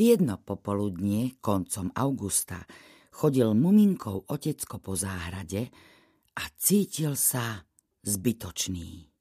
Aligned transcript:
Jedno 0.00 0.40
popoludnie, 0.40 1.36
koncom 1.44 1.92
augusta, 1.92 2.64
chodil 3.12 3.52
muminkou 3.52 4.32
otecko 4.32 4.80
po 4.80 4.96
záhrade 4.96 5.68
a 6.40 6.42
cítil 6.56 7.20
sa 7.20 7.60
zbytočný. 8.00 9.12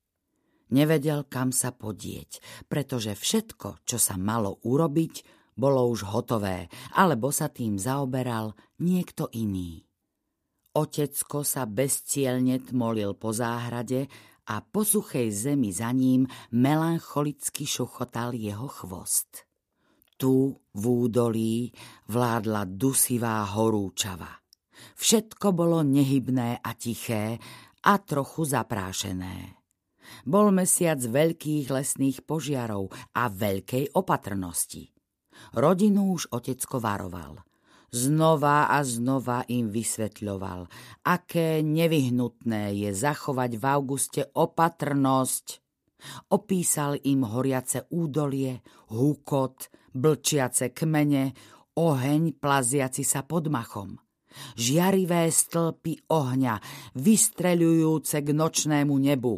Nevedel, 0.72 1.28
kam 1.28 1.52
sa 1.52 1.76
podieť, 1.76 2.64
pretože 2.72 3.12
všetko, 3.12 3.84
čo 3.84 4.00
sa 4.00 4.16
malo 4.16 4.64
urobiť, 4.64 5.28
bolo 5.60 5.84
už 5.92 6.08
hotové, 6.16 6.72
alebo 6.96 7.28
sa 7.28 7.52
tým 7.52 7.76
zaoberal 7.76 8.56
niekto 8.80 9.28
iný. 9.36 9.84
Otecko 10.80 11.44
sa 11.44 11.68
bezcielne 11.68 12.56
tmolil 12.64 13.20
po 13.20 13.36
záhrade 13.36 14.08
a 14.48 14.64
po 14.64 14.88
suchej 14.88 15.28
zemi 15.28 15.76
za 15.76 15.92
ním 15.92 16.24
melancholicky 16.56 17.68
šuchotal 17.68 18.32
jeho 18.32 18.72
chvost. 18.72 19.49
Tu 20.20 20.52
v 20.52 20.84
údolí 20.84 21.72
vládla 22.12 22.68
dusivá 22.68 23.40
horúčava. 23.56 24.28
Všetko 25.00 25.56
bolo 25.56 25.80
nehybné 25.80 26.60
a 26.60 26.76
tiché 26.76 27.40
a 27.88 27.94
trochu 28.04 28.44
zaprášené. 28.44 29.56
Bol 30.28 30.52
mesiac 30.52 31.00
veľkých 31.00 31.72
lesných 31.72 32.28
požiarov 32.28 32.92
a 33.16 33.32
veľkej 33.32 33.96
opatrnosti. 33.96 34.92
Rodinu 35.56 36.20
už 36.20 36.36
otecko 36.36 36.84
varoval. 36.84 37.40
Znova 37.96 38.76
a 38.76 38.84
znova 38.84 39.48
im 39.48 39.72
vysvetľoval, 39.72 40.68
aké 41.08 41.64
nevyhnutné 41.64 42.76
je 42.76 42.92
zachovať 42.92 43.52
v 43.56 43.64
auguste 43.64 44.22
opatrnosť 44.36 45.70
Opísal 46.32 46.96
im 47.04 47.28
horiace 47.28 47.84
údolie, 47.92 48.64
húkot, 48.92 49.68
blčiace 49.94 50.72
kmene, 50.74 51.34
oheň 51.78 52.36
plaziaci 52.38 53.04
sa 53.08 53.24
pod 53.24 53.48
machom. 53.48 53.98
Žiarivé 54.56 55.28
stĺpy 55.30 56.10
ohňa, 56.14 56.62
vystreľujúce 56.96 58.22
k 58.22 58.30
nočnému 58.30 58.94
nebu. 58.94 59.36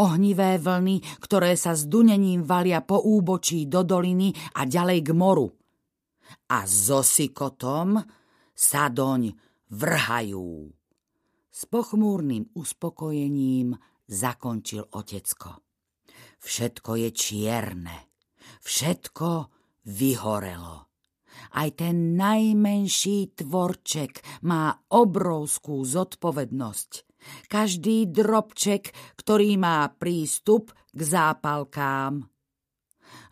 Ohnivé 0.00 0.58
vlny, 0.58 1.22
ktoré 1.22 1.54
sa 1.54 1.76
s 1.76 1.86
dunením 1.86 2.42
valia 2.42 2.82
po 2.82 2.98
úbočí 2.98 3.70
do 3.70 3.86
doliny 3.86 4.34
a 4.58 4.66
ďalej 4.66 5.00
k 5.06 5.10
moru. 5.14 5.46
A 6.50 6.66
so 6.66 7.04
sikotom 7.04 8.00
sa 8.56 8.90
doň 8.90 9.30
vrhajú. 9.70 10.72
S 11.52 11.62
pochmúrnym 11.66 12.50
uspokojením 12.58 13.76
zakončil 14.08 14.82
otecko. 14.94 15.62
Všetko 16.38 16.90
je 17.06 17.08
čierne. 17.12 17.96
Všetko 18.62 19.57
vyhorelo. 19.88 20.88
Aj 21.56 21.70
ten 21.72 22.12
najmenší 22.12 23.40
tvorček 23.40 24.44
má 24.44 24.76
obrovskú 24.92 25.80
zodpovednosť. 25.80 26.90
Každý 27.48 28.12
drobček, 28.12 28.92
ktorý 29.16 29.56
má 29.56 29.88
prístup 29.96 30.70
k 30.92 31.00
zápalkám. 31.00 32.20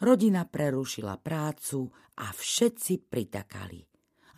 Rodina 0.00 0.48
prerušila 0.48 1.20
prácu 1.20 1.92
a 2.16 2.32
všetci 2.32 3.04
pritakali. 3.04 3.84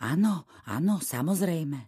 Áno, 0.03 0.47
áno, 0.67 0.99
samozrejme. 0.99 1.79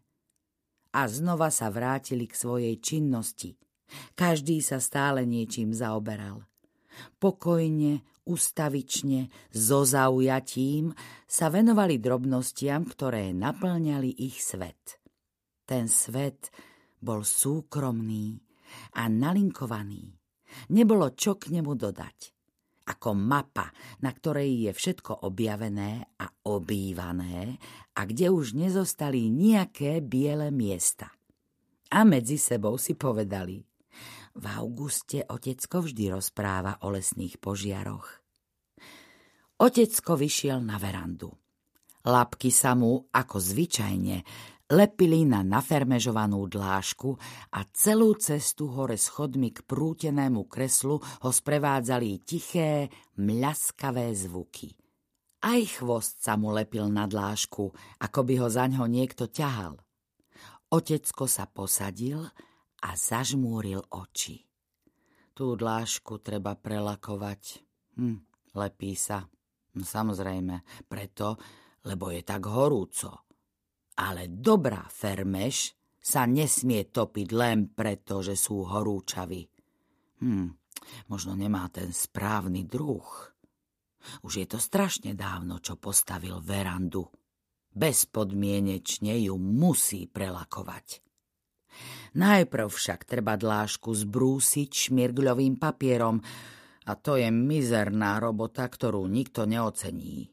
A 0.92 1.02
znova 1.08 1.48
sa 1.52 1.72
vrátili 1.72 2.28
k 2.28 2.36
svojej 2.36 2.76
činnosti. 2.84 3.56
Každý 4.16 4.60
sa 4.60 4.80
stále 4.84 5.24
niečím 5.24 5.72
zaoberal. 5.72 6.44
Pokojne, 7.20 8.04
ustavične, 8.26 9.32
so 9.50 9.82
zaujatím 9.82 10.94
sa 11.26 11.50
venovali 11.50 11.98
drobnostiam, 11.98 12.86
ktoré 12.86 13.34
naplňali 13.34 14.12
ich 14.22 14.42
svet. 14.42 15.02
Ten 15.66 15.88
svet 15.88 16.52
bol 17.02 17.26
súkromný 17.26 18.38
a 19.00 19.08
nalinkovaný. 19.08 20.12
Nebolo 20.76 21.16
čo 21.16 21.40
k 21.40 21.50
nemu 21.56 21.72
dodať. 21.74 22.20
Ako 22.92 23.16
mapa, 23.16 23.72
na 24.04 24.12
ktorej 24.12 24.68
je 24.68 24.72
všetko 24.76 25.24
objavené 25.24 26.18
a 26.20 26.28
obývané 26.28 27.56
a 27.96 28.02
kde 28.04 28.28
už 28.34 28.58
nezostali 28.58 29.32
nejaké 29.32 30.04
biele 30.04 30.52
miesta. 30.52 31.08
A 31.92 32.04
medzi 32.04 32.36
sebou 32.36 32.76
si 32.76 32.98
povedali– 33.00 33.64
v 34.36 34.46
auguste 34.48 35.24
otecko 35.28 35.84
vždy 35.84 36.14
rozpráva 36.16 36.80
o 36.84 36.92
lesných 36.92 37.38
požiaroch. 37.38 38.22
Otecko 39.62 40.18
vyšiel 40.18 40.60
na 40.64 40.82
verandu. 40.82 41.30
Lapky 42.02 42.50
sa 42.50 42.74
mu, 42.74 43.06
ako 43.14 43.38
zvyčajne, 43.38 44.26
lepili 44.74 45.22
na 45.28 45.46
nafermežovanú 45.46 46.50
dlážku 46.50 47.14
a 47.54 47.62
celú 47.70 48.18
cestu 48.18 48.72
hore 48.74 48.98
schodmi 48.98 49.54
k 49.54 49.62
prútenému 49.62 50.50
kreslu 50.50 50.98
ho 50.98 51.30
sprevádzali 51.30 52.26
tiché, 52.26 52.90
mľaskavé 53.22 54.10
zvuky. 54.18 54.74
Aj 55.46 55.62
chvost 55.62 56.22
sa 56.22 56.38
mu 56.38 56.50
lepil 56.54 56.90
na 56.90 57.06
dlážku, 57.06 57.70
ako 58.02 58.20
by 58.26 58.34
ho 58.42 58.48
zaňho 58.50 58.86
niekto 58.90 59.30
ťahal. 59.30 59.78
Otecko 60.72 61.28
sa 61.28 61.46
posadil 61.46 62.24
a 62.82 62.98
zažmúril 62.98 63.82
oči. 63.94 64.42
Tú 65.32 65.56
dlášku 65.56 66.20
treba 66.20 66.58
prelakovať. 66.58 67.42
Hm, 67.98 68.18
lepí 68.58 68.98
sa. 68.98 69.24
No 69.72 69.84
samozrejme, 69.88 70.86
preto, 70.90 71.40
lebo 71.88 72.12
je 72.12 72.22
tak 72.26 72.44
horúco. 72.46 73.26
Ale 74.02 74.28
dobrá 74.28 74.84
fermeš 74.92 75.78
sa 76.02 76.26
nesmie 76.26 76.90
topiť 76.90 77.28
len 77.32 77.70
preto, 77.72 78.26
že 78.26 78.34
sú 78.34 78.66
horúčaví. 78.66 79.46
Hm, 80.20 80.50
možno 81.08 81.38
nemá 81.38 81.70
ten 81.70 81.94
správny 81.94 82.66
druh. 82.66 83.06
Už 84.26 84.42
je 84.42 84.48
to 84.50 84.58
strašne 84.58 85.14
dávno, 85.14 85.62
čo 85.62 85.78
postavil 85.78 86.42
verandu. 86.42 87.06
Bezpodmienečne 87.72 89.16
ju 89.22 89.38
musí 89.38 90.10
prelakovať. 90.10 91.11
Najprv 92.12 92.68
však 92.68 93.08
treba 93.08 93.40
dlášku 93.40 93.96
zbrúsiť 93.96 94.92
šmirgľovým 94.92 95.56
papierom 95.56 96.20
a 96.84 96.92
to 97.00 97.16
je 97.16 97.32
mizerná 97.32 98.20
robota, 98.20 98.68
ktorú 98.68 99.08
nikto 99.08 99.48
neocení. 99.48 100.28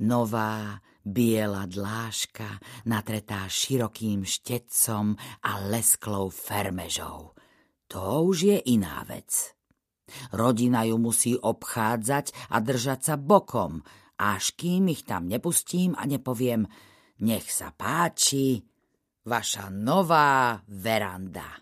Nová, 0.00 0.80
biela 1.04 1.68
dláška, 1.68 2.56
natretá 2.88 3.44
širokým 3.44 4.24
štecom 4.24 5.12
a 5.44 5.52
lesklou 5.68 6.32
fermežou. 6.32 7.36
To 7.92 8.24
už 8.24 8.36
je 8.48 8.58
iná 8.72 9.04
vec. 9.04 9.52
Rodina 10.32 10.88
ju 10.88 10.96
musí 10.96 11.36
obchádzať 11.36 12.48
a 12.48 12.56
držať 12.64 13.00
sa 13.04 13.14
bokom, 13.20 13.84
až 14.16 14.56
kým 14.56 14.88
ich 14.88 15.04
tam 15.04 15.28
nepustím 15.28 15.92
a 16.00 16.08
nepoviem, 16.08 16.64
nech 17.20 17.46
sa 17.52 17.76
páči, 17.76 18.64
vaša 19.24 19.68
nová 19.68 20.60
veranda. 20.68 21.60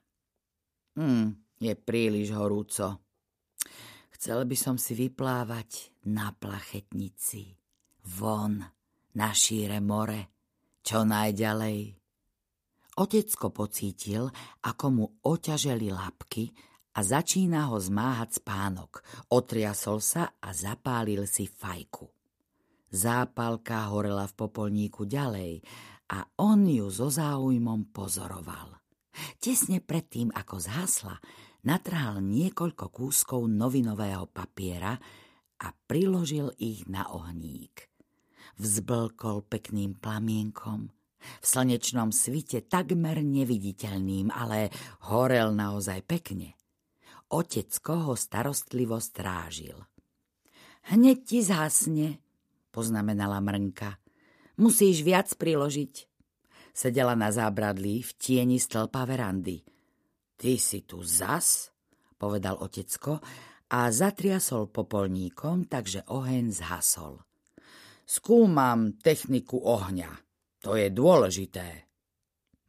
Hm, 0.98 1.58
je 1.58 1.74
príliš 1.74 2.34
horúco. 2.34 3.02
Chcel 4.18 4.46
by 4.50 4.56
som 4.58 4.76
si 4.78 4.98
vyplávať 4.98 6.02
na 6.10 6.34
plachetnici, 6.34 7.54
von, 8.18 8.58
na 9.14 9.30
šíre 9.30 9.78
more, 9.78 10.50
čo 10.82 11.06
najďalej. 11.06 11.78
Otecko 12.98 13.54
pocítil, 13.54 14.26
ako 14.66 14.86
mu 14.90 15.06
oťaželi 15.22 15.94
lapky 15.94 16.50
a 16.98 17.00
začína 17.06 17.70
ho 17.70 17.78
zmáhať 17.78 18.42
spánok. 18.42 19.06
Otriasol 19.30 20.02
sa 20.02 20.34
a 20.42 20.50
zapálil 20.50 21.22
si 21.30 21.46
fajku. 21.46 22.10
Zápalka 22.90 23.86
horela 23.94 24.26
v 24.26 24.34
popolníku 24.34 25.06
ďalej 25.06 25.62
a 26.08 26.24
on 26.40 26.64
ju 26.64 26.88
so 26.88 27.12
záujmom 27.12 27.92
pozoroval. 27.92 28.80
Tesne 29.42 29.82
predtým, 29.82 30.30
ako 30.32 30.56
zhasla, 30.62 31.16
natrhal 31.66 32.22
niekoľko 32.22 32.86
kúskov 32.88 33.44
novinového 33.50 34.30
papiera 34.30 34.94
a 35.58 35.68
priložil 35.74 36.54
ich 36.56 36.86
na 36.86 37.10
ohník. 37.10 37.90
Vzblkol 38.58 39.46
pekným 39.46 39.98
plamienkom, 39.98 40.90
v 41.18 41.44
slnečnom 41.44 42.14
svite 42.14 42.62
takmer 42.62 43.20
neviditeľným, 43.26 44.30
ale 44.30 44.70
horel 45.10 45.50
naozaj 45.50 46.06
pekne. 46.06 46.54
Otecko 47.28 48.08
ho 48.08 48.14
starostlivo 48.16 48.96
strážil. 49.02 49.76
Hneď 50.88 51.18
ti 51.26 51.38
zhasne, 51.44 52.22
poznamenala 52.72 53.42
Mrnka. 53.44 54.00
Musíš 54.58 55.06
viac 55.06 55.30
priložiť. 55.38 56.10
Sedela 56.74 57.14
na 57.14 57.30
zábradlí 57.30 58.02
v 58.02 58.10
tieni 58.18 58.58
stĺpa 58.58 59.06
verandy. 59.06 59.62
Ty 60.38 60.52
si 60.58 60.82
tu 60.82 61.02
zas? 61.02 61.70
povedal 62.18 62.58
otecko 62.58 63.22
a 63.70 63.86
zatriasol 63.94 64.74
popolníkom, 64.74 65.70
takže 65.70 66.10
oheň 66.10 66.50
zhasol. 66.50 67.22
Skúmam 68.02 68.98
techniku 68.98 69.62
ohňa. 69.62 70.10
To 70.66 70.74
je 70.74 70.90
dôležité. 70.90 71.86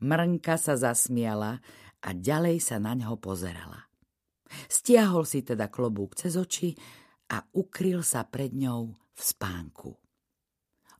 Mrnka 0.05 0.61
sa 0.61 0.77
zasmiala 0.77 1.57
a 2.05 2.09
ďalej 2.13 2.61
sa 2.61 2.77
na 2.77 2.93
ňo 2.93 3.17
pozerala. 3.17 3.89
Stiahol 4.69 5.25
si 5.25 5.41
teda 5.41 5.73
klobúk 5.73 6.13
cez 6.13 6.37
oči 6.37 6.77
a 7.33 7.41
ukryl 7.57 8.05
sa 8.05 8.25
pred 8.29 8.53
ňou 8.53 8.93
v 8.93 9.21
spánku. 9.21 10.08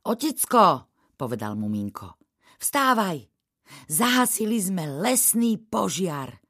Otecko, 0.06 0.88
povedal 1.18 1.56
Muminko, 1.60 2.16
vstávaj, 2.56 3.20
zahasili 3.90 4.56
sme 4.56 4.88
lesný 4.88 5.60
požiar. 5.60 6.40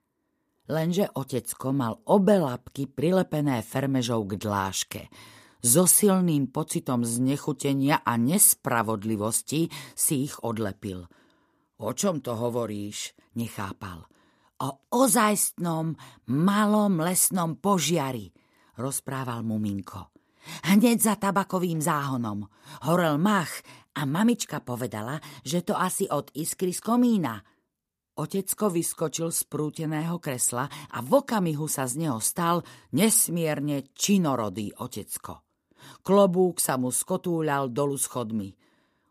Lenže 0.70 1.10
otecko 1.18 1.74
mal 1.74 1.98
obe 2.06 2.38
lapky 2.38 2.86
prilepené 2.86 3.62
fermežou 3.66 4.22
k 4.28 4.38
dláške– 4.38 5.02
so 5.60 5.84
silným 5.84 6.48
pocitom 6.48 7.04
znechutenia 7.04 8.00
a 8.00 8.16
nespravodlivosti 8.16 9.68
si 9.92 10.14
ich 10.24 10.40
odlepil. 10.40 11.04
O 11.80 11.92
čom 11.92 12.24
to 12.24 12.36
hovoríš? 12.36 13.16
Nechápal. 13.36 14.04
O 14.60 14.70
ozajstnom 14.92 15.96
malom 16.28 17.00
lesnom 17.00 17.56
požiari, 17.56 18.28
rozprával 18.76 19.40
Muminko. 19.40 20.19
Hneď 20.68 20.98
za 21.00 21.14
tabakovým 21.20 21.80
záhonom. 21.80 22.48
Horel 22.88 23.20
mach 23.20 23.52
a 23.96 24.06
mamička 24.08 24.64
povedala, 24.64 25.20
že 25.44 25.60
to 25.60 25.76
asi 25.76 26.08
od 26.08 26.32
iskry 26.36 26.72
z 26.72 26.80
komína. 26.80 27.40
Otecko 28.20 28.68
vyskočil 28.68 29.32
z 29.32 29.40
prúteného 29.48 30.20
kresla 30.20 30.68
a 30.68 30.98
v 31.00 31.10
okamihu 31.24 31.64
sa 31.64 31.88
z 31.88 32.04
neho 32.04 32.20
stal 32.20 32.60
nesmierne 32.92 33.88
činorodý 33.96 34.76
otecko. 34.76 35.40
Klobúk 36.04 36.60
sa 36.60 36.76
mu 36.76 36.92
skotúľal 36.92 37.72
dolu 37.72 37.96
schodmi. 37.96 38.52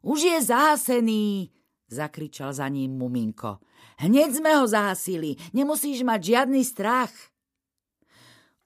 Už 0.06 0.20
je 0.30 0.38
zahasený, 0.46 1.50
zakričal 1.90 2.54
za 2.54 2.70
ním 2.70 3.02
Muminko. 3.02 3.58
Hneď 4.00 4.30
sme 4.40 4.52
ho 4.62 4.66
zahasili, 4.70 5.36
nemusíš 5.52 6.06
mať 6.06 6.20
žiadny 6.22 6.62
strach. 6.62 7.12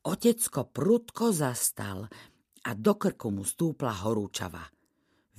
Otecko 0.04 0.68
prudko 0.68 1.32
zastal 1.32 2.12
a 2.64 2.72
do 2.76 2.96
krku 2.96 3.32
mu 3.32 3.44
stúpla 3.44 3.92
horúčava. 4.04 4.64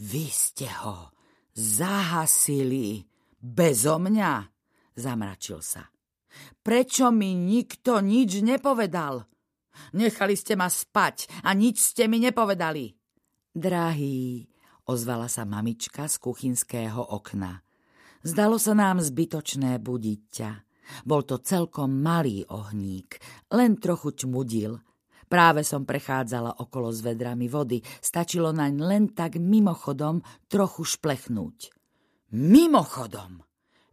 Vy 0.01 0.27
ste 0.29 0.69
ho 0.85 1.15
zahasili 1.55 3.05
bezo 3.39 3.97
mňa, 4.01 4.33
zamračil 4.99 5.63
sa. 5.63 5.87
Prečo 6.65 7.15
mi 7.15 7.37
nikto 7.39 8.03
nič 8.03 8.43
nepovedal? 8.43 9.23
Nechali 9.95 10.35
ste 10.35 10.59
ma 10.59 10.67
spať 10.71 11.31
a 11.47 11.55
nič 11.55 11.95
ste 11.95 12.11
mi 12.11 12.19
nepovedali. 12.23 12.95
Drahý, 13.55 14.51
ozvala 14.91 15.31
sa 15.31 15.47
mamička 15.47 16.11
z 16.11 16.19
kuchynského 16.19 16.99
okna. 16.99 17.63
Zdalo 18.25 18.57
sa 18.59 18.75
nám 18.75 19.05
zbytočné 19.05 19.79
budiť 19.79 20.21
ťa. 20.33 20.51
Bol 21.05 21.25
to 21.25 21.41
celkom 21.41 22.03
malý 22.03 22.45
ohník, 22.49 23.21
len 23.53 23.77
trochu 23.81 24.13
čmudil. 24.25 24.81
Práve 25.35 25.67
som 25.67 25.83
prechádzala 25.83 26.63
okolo 26.63 26.95
s 26.95 27.03
vedrami 27.03 27.51
vody, 27.51 27.83
stačilo 27.83 28.55
naň 28.55 28.75
len 28.79 29.05
tak 29.19 29.35
mimochodom 29.35 30.23
trochu 30.47 30.87
šplechnúť. 30.87 31.75
Mimochodom, 32.39 33.43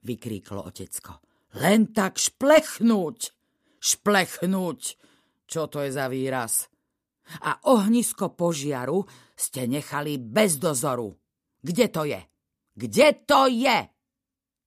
vykríklo 0.05 0.61
otecko. 0.61 1.17
Len 1.57 1.89
tak 1.89 2.21
šplechnúť! 2.21 3.33
Šplechnúť! 3.81 4.81
Čo 5.49 5.65
to 5.65 5.81
je 5.81 5.89
za 5.89 6.05
výraz? 6.13 6.69
A 7.41 7.57
ohnisko 7.73 8.37
požiaru 8.37 9.01
ste 9.33 9.65
nechali 9.65 10.21
bez 10.21 10.61
dozoru. 10.61 11.09
Kde 11.57 11.89
to 11.89 12.05
je? 12.05 12.21
Kde 12.77 13.07
to 13.25 13.49
je? 13.49 13.77